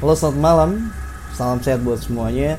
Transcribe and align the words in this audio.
Halo 0.00 0.16
selamat 0.16 0.40
malam, 0.40 0.88
salam 1.36 1.60
sehat 1.60 1.84
buat 1.84 2.00
semuanya. 2.00 2.56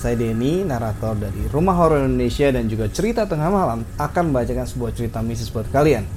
Saya 0.00 0.16
Denny, 0.16 0.64
narator 0.64 1.20
dari 1.20 1.44
Rumah 1.52 1.76
Horor 1.76 2.08
Indonesia 2.08 2.48
dan 2.48 2.64
juga 2.64 2.88
cerita 2.88 3.28
tengah 3.28 3.52
malam 3.52 3.84
akan 4.00 4.32
membacakan 4.32 4.64
sebuah 4.64 4.96
cerita 4.96 5.20
mistis 5.20 5.52
buat 5.52 5.68
kalian. 5.68 6.08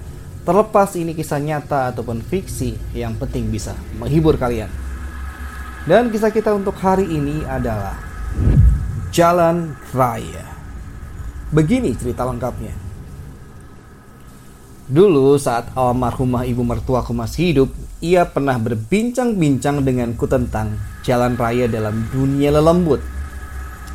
Terlepas 0.47 0.95
ini 0.95 1.11
kisah 1.11 1.43
nyata 1.43 1.91
ataupun 1.91 2.23
fiksi, 2.23 2.79
yang 2.95 3.19
penting 3.19 3.51
bisa 3.51 3.75
menghibur 3.99 4.39
kalian. 4.39 4.71
Dan 5.83 6.07
kisah 6.07 6.31
kita 6.31 6.55
untuk 6.55 6.79
hari 6.79 7.03
ini 7.03 7.43
adalah 7.43 7.99
Jalan 9.11 9.75
Raya. 9.91 10.55
Begini 11.51 11.99
cerita 11.99 12.23
lengkapnya. 12.23 12.71
Dulu 14.91 15.39
saat 15.39 15.71
almarhumah 15.71 16.43
ibu 16.43 16.67
mertuaku 16.67 17.15
masih 17.15 17.55
hidup, 17.55 17.69
ia 18.03 18.27
pernah 18.27 18.59
berbincang-bincang 18.59 19.87
denganku 19.87 20.27
tentang 20.27 20.75
jalan 20.99 21.39
raya 21.39 21.71
dalam 21.71 22.11
dunia 22.11 22.51
lelembut. 22.51 22.99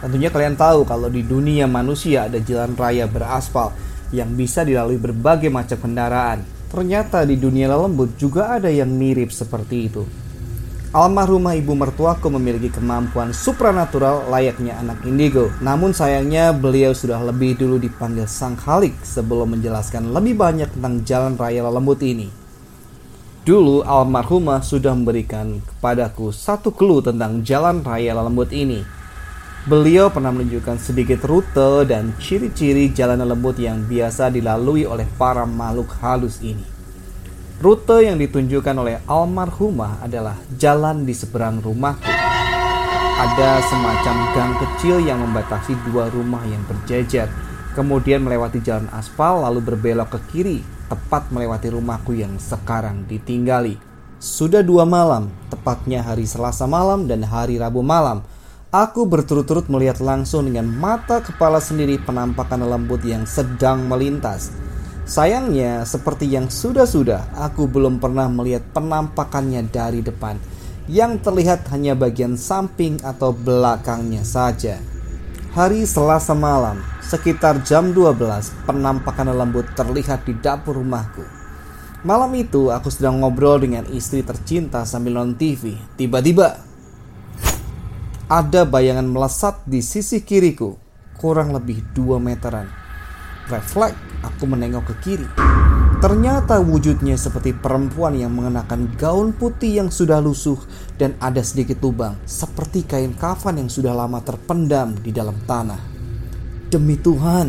Tentunya 0.01 0.33
kalian 0.33 0.57
tahu 0.57 0.89
kalau 0.89 1.13
di 1.13 1.21
dunia 1.21 1.69
manusia 1.69 2.25
ada 2.33 2.41
jalan 2.41 2.73
raya 2.73 3.05
beraspal 3.05 3.77
yang 4.09 4.33
bisa 4.41 4.65
dilalui 4.65 4.97
berbagai 4.97 5.53
macam 5.53 5.77
kendaraan. 5.77 6.41
Ternyata 6.73 7.29
di 7.29 7.37
dunia 7.37 7.77
lelembut 7.77 8.17
juga 8.17 8.57
ada 8.57 8.73
yang 8.73 8.89
mirip 8.89 9.29
seperti 9.37 9.93
itu. 9.93 10.01
Almarhumah 10.97 11.53
ibu 11.61 11.77
mertuaku 11.77 12.33
memiliki 12.33 12.73
kemampuan 12.73 13.29
supranatural 13.37 14.33
layaknya 14.33 14.81
anak 14.81 15.05
indigo. 15.05 15.53
Namun 15.61 15.93
sayangnya 15.93 16.57
beliau 16.57 16.97
sudah 16.97 17.21
lebih 17.21 17.53
dulu 17.53 17.77
dipanggil 17.77 18.25
Sang 18.25 18.57
Khalik 18.57 18.97
sebelum 19.05 19.53
menjelaskan 19.53 20.09
lebih 20.09 20.41
banyak 20.41 20.73
tentang 20.73 21.05
jalan 21.05 21.37
raya 21.37 21.69
lembut 21.69 22.01
ini. 22.01 22.33
Dulu 23.45 23.85
almarhumah 23.85 24.65
sudah 24.65 24.97
memberikan 24.97 25.61
kepadaku 25.61 26.33
satu 26.33 26.73
clue 26.73 27.05
tentang 27.05 27.45
jalan 27.45 27.85
raya 27.85 28.17
lembut 28.17 28.49
ini. 28.57 28.81
Beliau 29.69 30.09
pernah 30.09 30.33
menunjukkan 30.33 30.81
sedikit 30.81 31.21
rute 31.29 31.85
dan 31.93 32.17
ciri-ciri 32.17 32.89
jalan 32.97 33.21
lembut 33.21 33.61
yang 33.61 33.85
biasa 33.85 34.33
dilalui 34.33 34.89
oleh 34.89 35.05
para 35.21 35.45
makhluk 35.45 35.93
halus 36.01 36.41
ini. 36.41 36.76
Rute 37.57 38.05
yang 38.05 38.21
ditunjukkan 38.21 38.77
oleh 38.77 39.01
almarhumah 39.09 40.05
adalah 40.05 40.37
jalan 40.61 41.09
di 41.09 41.17
seberang 41.17 41.65
rumahku. 41.65 42.05
Ada 43.17 43.65
semacam 43.65 44.17
gang 44.37 44.55
kecil 44.61 45.01
yang 45.01 45.25
membatasi 45.25 45.73
dua 45.89 46.13
rumah 46.13 46.45
yang 46.45 46.61
berjejer, 46.69 47.33
kemudian 47.73 48.21
melewati 48.21 48.61
jalan 48.61 48.93
aspal 48.93 49.41
lalu 49.41 49.73
berbelok 49.73 50.13
ke 50.13 50.21
kiri, 50.29 50.61
tepat 50.93 51.33
melewati 51.33 51.73
rumahku 51.73 52.13
yang 52.13 52.37
sekarang 52.37 53.09
ditinggali. 53.09 53.81
Sudah 54.21 54.61
dua 54.61 54.85
malam, 54.85 55.33
tepatnya 55.49 56.05
hari 56.05 56.29
Selasa 56.29 56.69
malam 56.69 57.09
dan 57.09 57.25
hari 57.25 57.57
Rabu 57.57 57.81
malam, 57.81 58.21
aku 58.69 59.09
berturut-turut 59.09 59.73
melihat 59.73 60.05
langsung 60.05 60.45
dengan 60.45 60.69
mata 60.69 61.25
kepala 61.25 61.57
sendiri 61.65 61.97
penampakan 62.05 62.69
lembut 62.69 63.01
yang 63.01 63.25
sedang 63.25 63.89
melintas. 63.89 64.66
Sayangnya, 65.07 65.87
seperti 65.87 66.27
yang 66.27 66.51
sudah-sudah, 66.51 67.31
aku 67.39 67.71
belum 67.71 68.03
pernah 68.03 68.27
melihat 68.27 68.67
penampakannya 68.75 69.63
dari 69.71 70.03
depan. 70.03 70.35
Yang 70.91 71.23
terlihat 71.23 71.71
hanya 71.71 71.95
bagian 71.95 72.35
samping 72.35 72.99
atau 73.07 73.31
belakangnya 73.31 74.27
saja. 74.27 74.83
Hari 75.55 75.87
Selasa 75.87 76.35
malam, 76.35 76.83
sekitar 77.07 77.63
jam 77.63 77.95
12, 77.95 78.51
penampakan 78.67 79.31
lembut 79.31 79.71
terlihat 79.79 80.27
di 80.27 80.35
dapur 80.43 80.75
rumahku. 80.83 81.23
Malam 82.03 82.35
itu, 82.35 82.75
aku 82.75 82.91
sedang 82.91 83.23
ngobrol 83.23 83.63
dengan 83.63 83.87
istri 83.95 84.27
tercinta 84.27 84.83
sambil 84.83 85.23
nonton 85.23 85.39
TV. 85.39 85.79
Tiba-tiba, 85.95 86.59
ada 88.27 88.67
bayangan 88.67 89.07
melesat 89.07 89.63
di 89.71 89.79
sisi 89.87 90.19
kiriku, 90.27 90.75
kurang 91.15 91.55
lebih 91.55 91.95
2 91.95 92.19
meteran. 92.19 92.67
Refleks 93.47 94.16
Aku 94.27 94.51
menengok 94.51 94.91
ke 94.91 94.95
kiri. 95.07 95.29
Ternyata 95.97 96.61
wujudnya 96.61 97.17
seperti 97.17 97.57
perempuan 97.57 98.19
yang 98.19 98.35
mengenakan 98.35 98.93
gaun 99.01 99.33
putih 99.33 99.81
yang 99.81 99.89
sudah 99.89 100.21
lusuh 100.21 100.59
dan 101.01 101.17
ada 101.23 101.41
sedikit 101.41 101.81
lubang, 101.81 102.21
seperti 102.29 102.85
kain 102.85 103.17
kafan 103.17 103.63
yang 103.63 103.71
sudah 103.73 103.97
lama 103.97 104.21
terpendam 104.21 104.93
di 104.99 105.09
dalam 105.15 105.39
tanah. 105.49 105.81
Demi 106.69 107.01
Tuhan, 107.01 107.49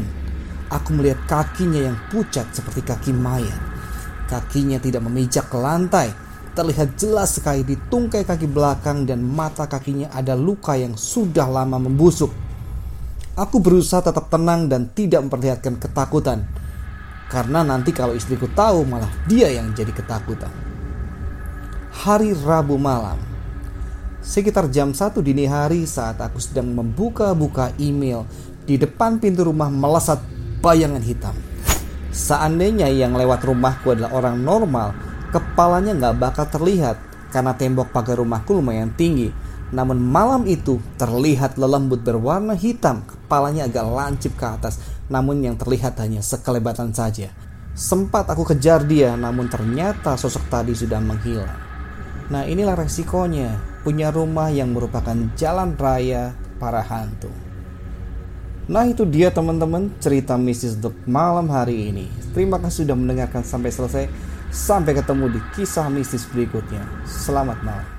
aku 0.72 0.90
melihat 0.96 1.20
kakinya 1.28 1.92
yang 1.92 1.98
pucat 2.08 2.48
seperti 2.56 2.88
kaki 2.88 3.12
mayat. 3.12 3.60
Kakinya 4.32 4.80
tidak 4.80 5.04
memijak 5.04 5.52
ke 5.52 5.58
lantai, 5.60 6.16
terlihat 6.56 6.96
jelas 6.96 7.36
sekali 7.36 7.68
di 7.68 7.76
tungkai 7.76 8.24
kaki 8.24 8.48
belakang 8.48 9.04
dan 9.04 9.22
mata 9.28 9.68
kakinya 9.68 10.08
ada 10.16 10.40
luka 10.40 10.80
yang 10.80 10.96
sudah 10.96 11.52
lama 11.52 11.84
membusuk. 11.84 12.32
Aku 13.38 13.62
berusaha 13.62 14.02
tetap 14.02 14.34
tenang 14.34 14.66
dan 14.66 14.90
tidak 14.98 15.22
memperlihatkan 15.30 15.78
ketakutan. 15.78 16.57
Karena 17.28 17.60
nanti 17.60 17.92
kalau 17.92 18.16
istriku 18.16 18.48
tahu 18.56 18.88
malah 18.88 19.12
dia 19.28 19.52
yang 19.52 19.76
jadi 19.76 19.92
ketakutan. 19.92 20.52
Hari 21.92 22.32
Rabu 22.32 22.80
malam. 22.80 23.20
Sekitar 24.24 24.68
jam 24.72 24.92
1 24.92 25.20
dini 25.24 25.48
hari 25.48 25.88
saat 25.88 26.20
aku 26.20 26.40
sedang 26.40 26.72
membuka-buka 26.72 27.72
email, 27.80 28.28
di 28.68 28.76
depan 28.76 29.20
pintu 29.24 29.48
rumah 29.48 29.72
melesat 29.72 30.20
bayangan 30.60 31.00
hitam. 31.00 31.36
Seandainya 32.12 32.92
yang 32.92 33.16
lewat 33.16 33.44
rumahku 33.48 33.96
adalah 33.96 34.12
orang 34.16 34.36
normal, 34.44 34.92
kepalanya 35.32 35.96
nggak 35.96 36.16
bakal 36.20 36.46
terlihat 36.48 37.00
karena 37.32 37.56
tembok 37.56 37.92
pagar 37.92 38.20
rumahku 38.20 38.56
lumayan 38.56 38.92
tinggi. 38.96 39.32
Namun 39.68 40.00
malam 40.00 40.48
itu 40.48 40.80
terlihat 40.96 41.60
lelembut 41.60 42.00
berwarna 42.06 42.56
hitam, 42.56 43.04
kepalanya 43.04 43.68
agak 43.68 43.86
lancip 43.88 44.34
ke 44.40 44.48
atas 44.48 44.80
namun 45.08 45.40
yang 45.44 45.56
terlihat 45.56 46.00
hanya 46.04 46.20
sekelebatan 46.20 46.92
saja. 46.92 47.32
Sempat 47.78 48.28
aku 48.28 48.44
kejar 48.44 48.84
dia, 48.90 49.14
namun 49.14 49.48
ternyata 49.48 50.18
sosok 50.18 50.50
tadi 50.50 50.74
sudah 50.74 50.98
menghilang. 50.98 51.58
Nah, 52.28 52.44
inilah 52.44 52.76
resikonya 52.76 53.80
punya 53.86 54.12
rumah 54.12 54.52
yang 54.52 54.76
merupakan 54.76 55.16
jalan 55.40 55.78
raya 55.80 56.36
para 56.60 56.84
hantu. 56.84 57.32
Nah, 58.68 58.84
itu 58.84 59.08
dia 59.08 59.32
teman-teman 59.32 59.96
cerita 60.04 60.36
mistis 60.36 60.76
untuk 60.76 60.98
malam 61.08 61.48
hari 61.48 61.88
ini. 61.88 62.12
Terima 62.36 62.60
kasih 62.60 62.84
sudah 62.84 62.98
mendengarkan 63.00 63.48
sampai 63.48 63.72
selesai. 63.72 64.06
Sampai 64.52 64.96
ketemu 64.96 65.40
di 65.40 65.42
kisah 65.56 65.88
mistis 65.88 66.28
berikutnya. 66.28 66.84
Selamat 67.08 67.64
malam. 67.64 67.97